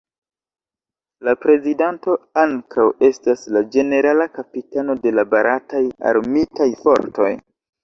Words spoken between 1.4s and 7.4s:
Prezidanto ankaŭ estas la Ĝenerala Kapitano de la Barataj Armitaj Fortoj.